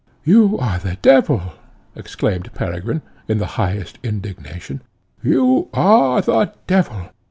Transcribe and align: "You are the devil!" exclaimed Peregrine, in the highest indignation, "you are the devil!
"You 0.23 0.57
are 0.57 0.79
the 0.79 0.97
devil!" 1.03 1.53
exclaimed 1.95 2.51
Peregrine, 2.55 3.03
in 3.27 3.37
the 3.37 3.45
highest 3.61 3.99
indignation, 4.01 4.81
"you 5.21 5.69
are 5.75 6.23
the 6.23 6.53
devil! 6.65 7.09